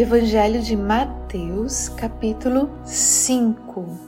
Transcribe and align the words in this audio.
Evangelho 0.00 0.62
de 0.62 0.76
Mateus, 0.76 1.88
capítulo 1.88 2.70
5. 2.84 3.98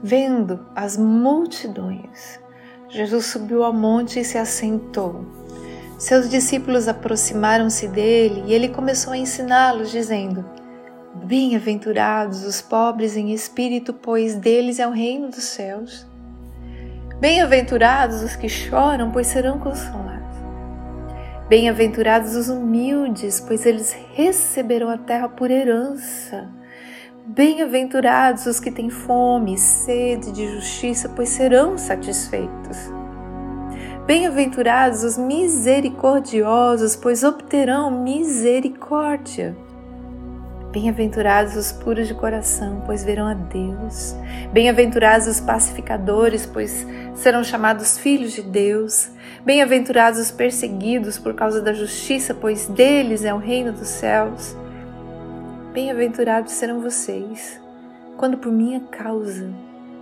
Vendo 0.00 0.64
as 0.72 0.96
multidões, 0.96 2.38
Jesus 2.88 3.26
subiu 3.26 3.64
ao 3.64 3.72
monte 3.72 4.20
e 4.20 4.24
se 4.24 4.38
assentou. 4.38 5.24
Seus 5.98 6.30
discípulos 6.30 6.86
aproximaram-se 6.86 7.88
dele 7.88 8.44
e 8.46 8.52
ele 8.54 8.68
começou 8.68 9.14
a 9.14 9.18
ensiná-los, 9.18 9.90
dizendo: 9.90 10.44
Bem-aventurados 11.24 12.44
os 12.44 12.62
pobres 12.62 13.16
em 13.16 13.32
espírito, 13.32 13.92
pois 13.92 14.36
deles 14.36 14.78
é 14.78 14.86
o 14.86 14.92
reino 14.92 15.28
dos 15.28 15.42
céus. 15.42 16.06
Bem-aventurados 17.18 18.22
os 18.22 18.36
que 18.36 18.48
choram, 18.48 19.10
pois 19.10 19.26
serão 19.26 19.58
consolados. 19.58 20.13
Bem-aventurados 21.54 22.34
os 22.34 22.48
humildes, 22.48 23.38
pois 23.38 23.64
eles 23.64 23.96
receberão 24.12 24.90
a 24.90 24.98
terra 24.98 25.28
por 25.28 25.52
herança. 25.52 26.50
Bem-aventurados 27.26 28.44
os 28.46 28.58
que 28.58 28.72
têm 28.72 28.90
fome 28.90 29.54
e 29.54 29.58
sede 29.58 30.32
de 30.32 30.48
justiça, 30.48 31.08
pois 31.10 31.28
serão 31.28 31.78
satisfeitos. 31.78 32.76
Bem-aventurados 34.04 35.04
os 35.04 35.16
misericordiosos, 35.16 36.96
pois 36.96 37.22
obterão 37.22 37.88
misericórdia. 38.02 39.56
Bem-aventurados 40.74 41.54
os 41.54 41.70
puros 41.70 42.08
de 42.08 42.14
coração, 42.14 42.82
pois 42.84 43.04
verão 43.04 43.28
a 43.28 43.34
Deus. 43.34 44.16
Bem-aventurados 44.52 45.28
os 45.28 45.40
pacificadores, 45.40 46.46
pois 46.46 46.84
serão 47.14 47.44
chamados 47.44 47.96
filhos 47.96 48.32
de 48.32 48.42
Deus. 48.42 49.08
Bem-aventurados 49.44 50.18
os 50.18 50.32
perseguidos 50.32 51.16
por 51.16 51.32
causa 51.32 51.62
da 51.62 51.72
justiça, 51.72 52.34
pois 52.34 52.66
deles 52.66 53.24
é 53.24 53.32
o 53.32 53.38
reino 53.38 53.70
dos 53.70 53.86
céus. 53.86 54.56
Bem-aventurados 55.72 56.52
serão 56.52 56.80
vocês, 56.80 57.60
quando 58.16 58.36
por 58.36 58.50
minha 58.50 58.80
causa 58.80 59.54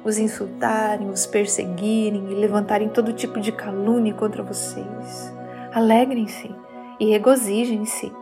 os 0.03 0.17
insultarem, 0.17 1.11
os 1.11 1.27
perseguirem 1.27 2.33
e 2.33 2.35
levantarem 2.35 2.89
todo 2.89 3.13
tipo 3.13 3.39
de 3.41 3.53
calúnia 3.53 4.15
contra 4.15 4.43
vocês. 4.43 5.35
Alegrem-se 5.75 6.51
e 6.99 7.11
regozijem-se 7.11 8.22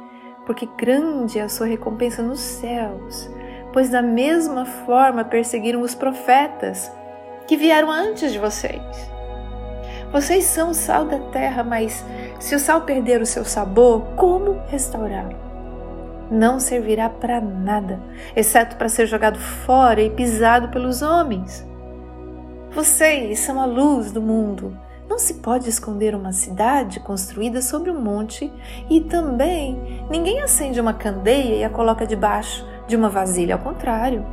porque 0.51 0.69
grande 0.77 1.39
é 1.39 1.43
a 1.43 1.48
sua 1.48 1.69
recompensa 1.69 2.25
nos 2.25 2.41
céus, 2.41 3.31
pois 3.73 3.89
da 3.89 4.03
mesma 4.03 4.67
forma 4.67 5.25
perseguiram 5.25 5.81
os 5.81 5.95
profetas 5.95 6.91
que 7.47 7.57
vieram 7.57 7.89
antes 7.89 8.33
de 8.33 8.39
vocês. 8.41 8.83
Vocês 10.11 10.42
são 10.42 10.70
o 10.70 10.75
sal 10.75 11.05
da 11.05 11.20
terra, 11.31 11.62
mas 11.62 12.05
se 12.41 12.53
o 12.57 12.59
sal 12.59 12.81
perder 12.81 13.23
o 13.23 13.27
seu 13.27 13.45
sabor, 13.45 14.03
como 14.17 14.61
restaurá-lo? 14.67 15.37
Não 16.33 16.59
servirá 16.59 17.09
para 17.09 17.41
nada, 17.41 18.01
exceto 18.35 18.75
para 18.75 18.89
ser 18.89 19.07
jogado 19.07 19.39
fora 19.39 20.03
e 20.03 20.11
pisado 20.11 20.70
pelos 20.70 21.01
homens. 21.01 21.64
Vocês 22.73 23.39
são 23.39 23.61
a 23.61 23.67
luz 23.67 24.11
do 24.11 24.20
mundo. 24.20 24.77
Se 25.21 25.35
pode 25.35 25.69
esconder 25.69 26.15
uma 26.15 26.33
cidade 26.33 26.99
construída 26.99 27.61
sobre 27.61 27.91
um 27.91 28.01
monte 28.01 28.51
e 28.89 29.03
também 29.03 30.07
ninguém 30.09 30.41
acende 30.41 30.81
uma 30.81 30.95
candeia 30.95 31.57
e 31.57 31.63
a 31.63 31.69
coloca 31.69 32.07
debaixo 32.07 32.67
de 32.89 32.97
uma 32.97 33.11
vasilha, 33.11 33.55
ao 33.55 33.61
contrário. 33.61 34.25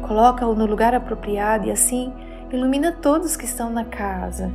Coloca-o 0.00 0.54
no 0.54 0.64
lugar 0.64 0.94
apropriado 0.94 1.66
e 1.66 1.72
assim 1.72 2.12
ilumina 2.52 2.92
todos 2.92 3.36
que 3.36 3.46
estão 3.46 3.68
na 3.68 3.84
casa. 3.84 4.48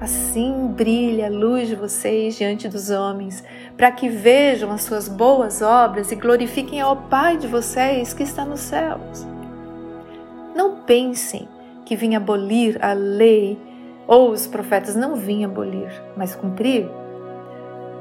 Assim 0.00 0.72
brilha 0.76 1.28
a 1.28 1.30
luz 1.30 1.68
de 1.68 1.76
vocês 1.76 2.34
diante 2.34 2.68
dos 2.68 2.90
homens, 2.90 3.44
para 3.76 3.92
que 3.92 4.08
vejam 4.08 4.72
as 4.72 4.82
suas 4.82 5.08
boas 5.08 5.62
obras 5.62 6.10
e 6.10 6.16
glorifiquem 6.16 6.80
ao 6.80 6.96
Pai 6.96 7.36
de 7.36 7.46
vocês 7.46 8.12
que 8.12 8.24
está 8.24 8.44
nos 8.44 8.58
céus. 8.58 9.24
Não 10.52 10.78
pensem 10.80 11.48
que 11.84 11.94
vim 11.94 12.16
abolir 12.16 12.84
a 12.84 12.92
lei 12.92 13.75
ou 14.06 14.30
os 14.30 14.46
profetas 14.46 14.94
não 14.94 15.16
vinham 15.16 15.50
abolir, 15.50 15.90
mas 16.16 16.34
cumprir? 16.34 16.88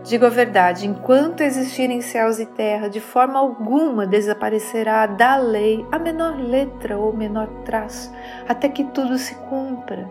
Digo 0.06 0.26
a 0.26 0.30
verdade: 0.30 0.88
enquanto 0.88 1.42
existirem 1.42 2.00
céus 2.02 2.38
e 2.40 2.46
terra, 2.46 2.88
de 2.88 3.00
forma 3.00 3.40
alguma 3.40 4.06
desaparecerá 4.06 5.08
da 5.08 5.36
lei 5.36 5.86
a 5.92 5.98
menor 5.98 6.38
letra 6.38 6.98
ou 6.98 7.12
menor 7.12 7.48
traço, 7.66 8.14
até 8.48 8.70
que 8.70 8.84
tudo 8.84 9.18
se 9.18 9.34
cumpra. 9.36 10.08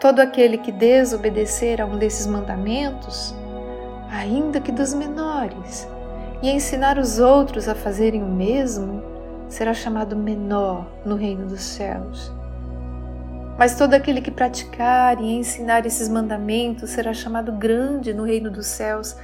Todo 0.00 0.20
aquele 0.20 0.58
que 0.58 0.72
desobedecer 0.72 1.80
a 1.80 1.86
um 1.86 1.96
desses 1.96 2.26
mandamentos, 2.26 3.34
ainda 4.10 4.60
que 4.60 4.72
dos 4.72 4.94
menores, 4.94 5.88
e 6.42 6.50
ensinar 6.50 6.98
os 6.98 7.20
outros 7.20 7.68
a 7.68 7.74
fazerem 7.74 8.22
o 8.22 8.26
mesmo, 8.26 9.02
será 9.48 9.74
chamado 9.74 10.16
menor 10.16 10.86
no 11.04 11.14
reino 11.14 11.46
dos 11.46 11.60
céus. 11.60 12.39
Mas 13.60 13.74
todo 13.76 13.92
aquele 13.92 14.22
que 14.22 14.30
praticar 14.30 15.20
e 15.20 15.34
ensinar 15.34 15.84
esses 15.84 16.08
mandamentos 16.08 16.88
será 16.88 17.12
chamado 17.12 17.52
grande 17.52 18.14
no 18.14 18.22
reino 18.22 18.50
dos 18.50 18.64
céus. 18.64 19.14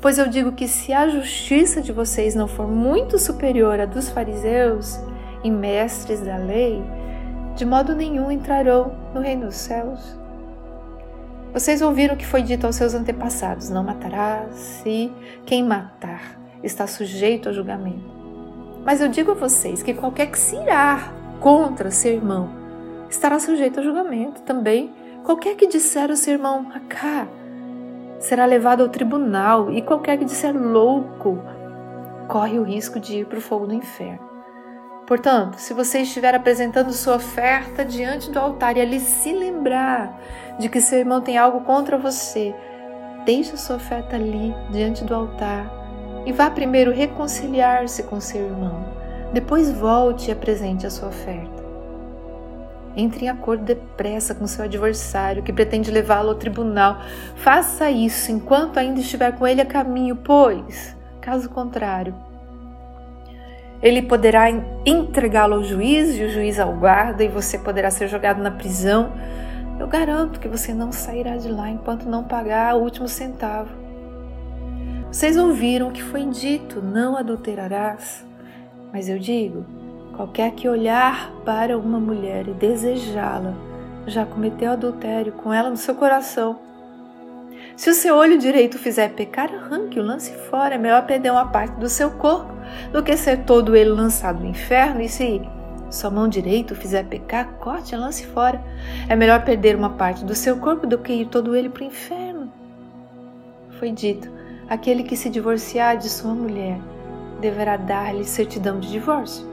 Pois 0.00 0.16
eu 0.16 0.28
digo 0.28 0.52
que 0.52 0.68
se 0.68 0.92
a 0.92 1.08
justiça 1.08 1.82
de 1.82 1.90
vocês 1.90 2.36
não 2.36 2.46
for 2.46 2.68
muito 2.68 3.18
superior 3.18 3.80
à 3.80 3.86
dos 3.86 4.08
fariseus 4.08 4.96
e 5.42 5.50
mestres 5.50 6.20
da 6.20 6.36
lei, 6.36 6.80
de 7.56 7.64
modo 7.64 7.92
nenhum 7.92 8.30
entrarão 8.30 8.94
no 9.12 9.20
reino 9.20 9.46
dos 9.46 9.56
céus. 9.56 10.16
Vocês 11.52 11.82
ouviram 11.82 12.14
o 12.14 12.16
que 12.16 12.24
foi 12.24 12.42
dito 12.42 12.68
aos 12.68 12.76
seus 12.76 12.94
antepassados: 12.94 13.70
não 13.70 13.82
matarás, 13.82 14.84
e 14.86 15.12
quem 15.44 15.64
matar 15.64 16.38
está 16.62 16.86
sujeito 16.86 17.48
a 17.48 17.52
julgamento. 17.52 18.08
Mas 18.84 19.00
eu 19.00 19.08
digo 19.08 19.32
a 19.32 19.34
vocês 19.34 19.82
que 19.82 19.94
qualquer 19.94 20.26
que 20.26 20.38
se 20.38 20.54
irá 20.54 21.12
contra 21.40 21.90
seu 21.90 22.12
irmão 22.12 22.59
estará 23.10 23.38
sujeito 23.38 23.80
a 23.80 23.82
julgamento 23.82 24.40
também. 24.42 24.94
Qualquer 25.24 25.56
que 25.56 25.66
disser 25.66 26.08
ao 26.08 26.16
seu 26.16 26.34
irmão, 26.34 26.70
acá, 26.74 27.28
será 28.18 28.46
levado 28.46 28.82
ao 28.82 28.88
tribunal, 28.88 29.70
e 29.70 29.82
qualquer 29.82 30.16
que 30.16 30.24
disser 30.24 30.56
louco, 30.56 31.38
corre 32.26 32.58
o 32.58 32.62
risco 32.62 32.98
de 32.98 33.18
ir 33.18 33.26
para 33.26 33.38
o 33.38 33.42
fogo 33.42 33.66
do 33.66 33.74
inferno. 33.74 34.30
Portanto, 35.06 35.56
se 35.56 35.74
você 35.74 36.02
estiver 36.02 36.34
apresentando 36.34 36.92
sua 36.92 37.16
oferta 37.16 37.84
diante 37.84 38.30
do 38.30 38.38
altar 38.38 38.76
e 38.76 38.80
ali 38.80 39.00
se 39.00 39.32
lembrar 39.32 40.20
de 40.58 40.68
que 40.68 40.80
seu 40.80 41.00
irmão 41.00 41.20
tem 41.20 41.36
algo 41.36 41.62
contra 41.62 41.98
você, 41.98 42.54
deixe 43.24 43.52
a 43.52 43.56
sua 43.56 43.76
oferta 43.76 44.14
ali 44.14 44.54
diante 44.70 45.02
do 45.02 45.12
altar 45.12 45.68
e 46.24 46.32
vá 46.32 46.48
primeiro 46.48 46.92
reconciliar-se 46.92 48.04
com 48.04 48.20
seu 48.20 48.42
irmão. 48.42 48.84
Depois 49.32 49.70
volte 49.70 50.28
e 50.28 50.32
apresente 50.32 50.86
a 50.86 50.90
sua 50.90 51.08
oferta. 51.08 51.59
Entre 52.96 53.26
em 53.26 53.28
acordo 53.28 53.64
depressa 53.64 54.34
com 54.34 54.46
seu 54.46 54.64
adversário 54.64 55.42
que 55.42 55.52
pretende 55.52 55.90
levá-lo 55.90 56.30
ao 56.30 56.34
tribunal. 56.34 57.00
Faça 57.36 57.90
isso 57.90 58.32
enquanto 58.32 58.78
ainda 58.78 59.00
estiver 59.00 59.32
com 59.32 59.46
ele 59.46 59.60
a 59.60 59.66
caminho, 59.66 60.16
pois, 60.16 60.96
caso 61.20 61.48
contrário, 61.48 62.14
ele 63.82 64.02
poderá 64.02 64.50
entregá-lo 64.84 65.54
ao 65.54 65.64
juiz 65.64 66.16
e 66.16 66.24
o 66.24 66.28
juiz 66.28 66.58
ao 66.58 66.74
guarda 66.74 67.24
e 67.24 67.28
você 67.28 67.58
poderá 67.58 67.90
ser 67.90 68.08
jogado 68.08 68.42
na 68.42 68.50
prisão. 68.50 69.10
Eu 69.78 69.86
garanto 69.86 70.38
que 70.38 70.48
você 70.48 70.74
não 70.74 70.92
sairá 70.92 71.36
de 71.36 71.48
lá 71.48 71.70
enquanto 71.70 72.04
não 72.04 72.22
pagar 72.22 72.76
o 72.76 72.82
último 72.82 73.08
centavo. 73.08 73.70
Vocês 75.10 75.36
ouviram 75.38 75.88
o 75.88 75.92
que 75.92 76.02
foi 76.02 76.26
dito: 76.26 76.82
não 76.82 77.16
adulterarás. 77.16 78.26
Mas 78.92 79.08
eu 79.08 79.18
digo, 79.18 79.64
Qualquer 80.20 80.50
que 80.50 80.68
olhar 80.68 81.32
para 81.46 81.78
uma 81.78 81.98
mulher 81.98 82.46
e 82.46 82.52
desejá-la 82.52 83.54
já 84.06 84.26
cometeu 84.26 84.72
adultério 84.72 85.32
com 85.32 85.50
ela 85.50 85.70
no 85.70 85.78
seu 85.78 85.94
coração. 85.94 86.58
Se 87.74 87.88
o 87.88 87.94
seu 87.94 88.16
olho 88.16 88.36
direito 88.36 88.78
fizer 88.78 89.14
pecar, 89.14 89.50
arranque 89.50 89.98
o 89.98 90.02
lance 90.02 90.30
fora. 90.50 90.74
É 90.74 90.78
melhor 90.78 91.06
perder 91.06 91.32
uma 91.32 91.46
parte 91.46 91.72
do 91.80 91.88
seu 91.88 92.10
corpo 92.10 92.52
do 92.92 93.02
que 93.02 93.16
ser 93.16 93.44
todo 93.44 93.74
ele 93.74 93.88
lançado 93.88 94.40
no 94.40 94.46
inferno. 94.46 95.00
E 95.00 95.08
se 95.08 95.40
sua 95.88 96.10
mão 96.10 96.28
direita 96.28 96.74
fizer 96.74 97.06
pecar, 97.06 97.54
corte 97.54 97.94
e 97.94 97.98
lance 97.98 98.26
fora. 98.26 98.62
É 99.08 99.16
melhor 99.16 99.42
perder 99.42 99.74
uma 99.74 99.88
parte 99.88 100.22
do 100.22 100.34
seu 100.34 100.58
corpo 100.58 100.86
do 100.86 100.98
que 100.98 101.14
ir 101.14 101.28
todo 101.28 101.56
ele 101.56 101.70
para 101.70 101.82
o 101.82 101.86
inferno. 101.86 102.52
Foi 103.78 103.90
dito: 103.90 104.30
aquele 104.68 105.02
que 105.02 105.16
se 105.16 105.30
divorciar 105.30 105.96
de 105.96 106.10
sua 106.10 106.34
mulher 106.34 106.78
deverá 107.40 107.78
dar-lhe 107.78 108.24
certidão 108.24 108.78
de 108.78 108.90
divórcio. 108.90 109.49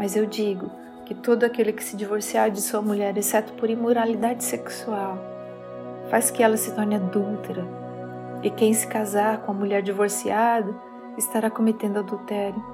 Mas 0.00 0.16
eu 0.16 0.24
digo 0.24 0.70
que 1.04 1.14
todo 1.14 1.44
aquele 1.44 1.74
que 1.74 1.84
se 1.84 1.94
divorciar 1.94 2.50
de 2.50 2.62
sua 2.62 2.80
mulher, 2.80 3.14
exceto 3.18 3.52
por 3.52 3.68
imoralidade 3.68 4.42
sexual, 4.42 5.18
faz 6.08 6.30
que 6.30 6.42
ela 6.42 6.56
se 6.56 6.74
torne 6.74 6.94
adúltera. 6.94 7.68
E 8.42 8.48
quem 8.48 8.72
se 8.72 8.86
casar 8.86 9.42
com 9.42 9.52
a 9.52 9.54
mulher 9.54 9.82
divorciada 9.82 10.74
estará 11.18 11.50
cometendo 11.50 11.98
adultério. 11.98 12.64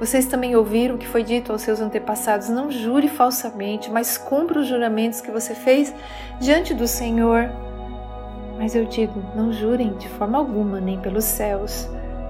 Vocês 0.00 0.24
também 0.24 0.56
ouviram 0.56 0.94
o 0.94 0.98
que 0.98 1.06
foi 1.06 1.22
dito 1.22 1.52
aos 1.52 1.60
seus 1.60 1.78
antepassados: 1.78 2.48
não 2.48 2.70
jure 2.70 3.08
falsamente, 3.08 3.90
mas 3.90 4.16
cumpra 4.16 4.60
os 4.60 4.66
juramentos 4.66 5.20
que 5.20 5.30
você 5.30 5.54
fez 5.54 5.94
diante 6.40 6.72
do 6.72 6.88
Senhor. 6.88 7.50
Mas 8.56 8.74
eu 8.74 8.86
digo: 8.86 9.22
não 9.36 9.52
jurem 9.52 9.92
de 9.98 10.08
forma 10.08 10.38
alguma, 10.38 10.80
nem 10.80 10.98
pelos 10.98 11.24
céus, 11.24 11.86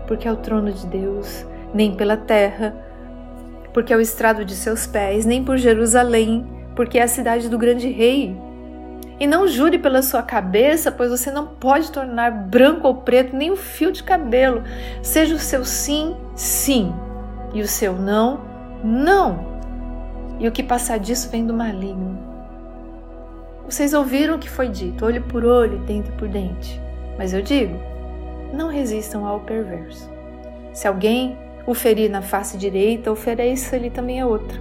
porque 0.08 0.26
é 0.26 0.32
o 0.32 0.36
trono 0.36 0.72
de 0.72 0.84
Deus, 0.88 1.46
nem 1.72 1.94
pela 1.94 2.16
terra, 2.16 2.87
porque 3.72 3.92
é 3.92 3.96
o 3.96 4.00
estrado 4.00 4.44
de 4.44 4.54
seus 4.54 4.86
pés, 4.86 5.24
nem 5.24 5.44
por 5.44 5.56
Jerusalém, 5.56 6.46
porque 6.74 6.98
é 6.98 7.02
a 7.02 7.08
cidade 7.08 7.48
do 7.48 7.58
grande 7.58 7.88
rei. 7.88 8.36
E 9.20 9.26
não 9.26 9.48
jure 9.48 9.78
pela 9.78 10.00
sua 10.00 10.22
cabeça, 10.22 10.92
pois 10.92 11.10
você 11.10 11.30
não 11.30 11.46
pode 11.46 11.90
tornar 11.90 12.30
branco 12.30 12.86
ou 12.86 12.94
preto 12.94 13.36
nem 13.36 13.50
um 13.50 13.56
fio 13.56 13.90
de 13.90 14.02
cabelo. 14.02 14.62
Seja 15.02 15.34
o 15.34 15.38
seu 15.38 15.64
sim, 15.64 16.16
sim, 16.36 16.94
e 17.52 17.60
o 17.60 17.66
seu 17.66 17.94
não, 17.94 18.40
não. 18.84 19.58
E 20.38 20.46
o 20.46 20.52
que 20.52 20.62
passar 20.62 20.98
disso 20.98 21.30
vem 21.30 21.44
do 21.44 21.52
maligno. 21.52 22.16
Vocês 23.68 23.92
ouviram 23.92 24.36
o 24.36 24.38
que 24.38 24.48
foi 24.48 24.68
dito, 24.68 25.04
olho 25.04 25.22
por 25.24 25.44
olho, 25.44 25.80
dente 25.80 26.10
por 26.12 26.28
dente. 26.28 26.80
Mas 27.18 27.34
eu 27.34 27.42
digo: 27.42 27.76
não 28.52 28.68
resistam 28.68 29.26
ao 29.26 29.40
perverso. 29.40 30.08
Se 30.72 30.86
alguém 30.86 31.36
o 31.68 31.74
ferir 31.74 32.10
na 32.10 32.22
face 32.22 32.56
direita, 32.56 33.12
ofereça-lhe 33.12 33.90
também 33.90 34.22
a 34.22 34.26
outra. 34.26 34.58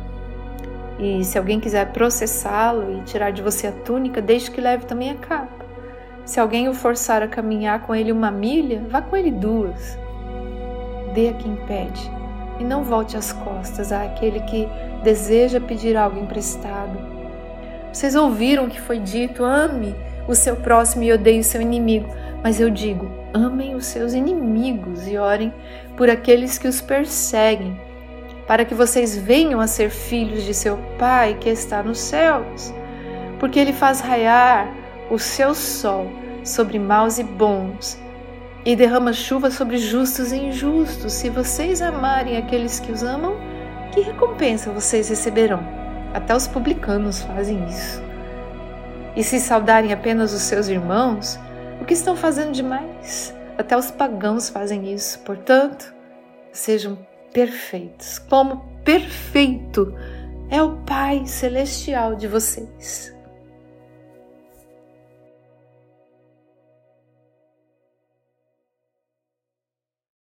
E 1.00 1.24
se 1.24 1.38
alguém 1.38 1.58
quiser 1.58 1.94
processá-lo 1.94 2.98
e 2.98 3.02
tirar 3.04 3.32
de 3.32 3.42
você 3.42 3.68
a 3.68 3.72
túnica, 3.72 4.22
deixe 4.22 4.52
que 4.52 4.60
leve 4.60 4.86
também 4.86 5.12
a 5.12 5.16
capa. 5.16 5.66
Se 6.26 6.38
alguém 6.38 6.68
o 6.68 6.74
forçar 6.74 7.24
a 7.24 7.28
caminhar 7.30 7.84
com 7.84 7.96
ele 7.96 8.12
uma 8.12 8.30
milha, 8.30 8.84
vá 8.90 9.02
com 9.02 9.16
ele 9.16 9.32
duas. 9.32 9.98
Dê 11.14 11.30
a 11.30 11.34
quem 11.34 11.56
pede, 11.66 12.12
e 12.60 12.66
não 12.66 12.84
volte 12.84 13.16
as 13.16 13.32
costas 13.32 13.94
àquele 13.94 14.42
que 14.42 14.68
deseja 15.02 15.62
pedir 15.62 15.96
algo 15.96 16.20
emprestado. 16.20 17.00
Vocês 17.94 18.16
ouviram 18.16 18.66
o 18.66 18.70
que 18.70 18.82
foi 18.82 19.00
dito: 19.00 19.46
ame 19.46 19.96
o 20.28 20.36
seu 20.36 20.58
próximo 20.58 21.04
e 21.04 21.14
odeie 21.14 21.40
o 21.40 21.44
seu 21.46 21.62
inimigo. 21.62 22.10
Mas 22.44 22.60
eu 22.60 22.70
digo: 22.70 23.10
amem 23.34 23.76
os 23.76 23.86
seus 23.86 24.14
inimigos 24.14 25.08
e 25.08 25.18
orem 25.18 25.54
por 25.96 26.10
aqueles 26.10 26.58
que 26.58 26.68
os 26.68 26.82
perseguem, 26.82 27.80
para 28.48 28.66
que 28.66 28.74
vocês 28.74 29.18
venham 29.18 29.60
a 29.60 29.68
ser 29.68 29.90
filhos 29.90 30.44
de 30.44 30.54
seu 30.54 30.78
Pai 30.98 31.38
que 31.40 31.50
está 31.50 31.84
nos 31.84 32.00
céus. 32.00 32.74
Porque 33.40 33.60
ele 33.60 33.74
faz 33.74 34.00
raiar 34.00 34.74
o 35.10 35.20
seu 35.20 35.54
sol 35.54 36.12
sobre 36.44 36.80
maus 36.80 37.20
e 37.20 37.24
bons 37.24 38.00
e 38.66 38.76
derrama 38.76 39.14
chuva 39.14 39.50
sobre 39.50 39.78
justos 39.78 40.32
e 40.32 40.38
injustos. 40.38 41.14
Se 41.14 41.30
vocês 41.30 41.82
amarem 41.82 42.36
aqueles 42.36 42.80
que 42.80 42.92
os 42.92 43.02
amam, 43.02 43.36
que 43.94 44.02
recompensa 44.02 44.72
vocês 44.72 45.08
receberão? 45.08 45.64
Até 46.14 46.36
os 46.36 46.48
publicanos 46.48 47.22
fazem 47.22 47.66
isso. 47.68 48.02
E 49.16 49.24
se 49.24 49.40
saudarem 49.40 49.94
apenas 49.94 50.34
os 50.34 50.42
seus 50.42 50.68
irmãos, 50.68 51.40
o 51.82 51.86
que 51.86 51.94
estão 51.94 52.16
fazendo 52.16 52.52
demais? 52.52 53.34
Até 53.58 53.76
os 53.76 53.90
pagãos 53.90 54.50
fazem 54.50 54.94
isso. 54.94 55.20
Portanto, 55.20 55.94
sejam 56.52 56.98
perfeitos, 57.34 58.20
como 58.20 58.66
perfeito 58.84 59.94
é 60.50 60.62
o 60.62 60.78
Pai 60.78 61.26
celestial 61.26 62.16
de 62.16 62.28
vocês. 62.28 63.17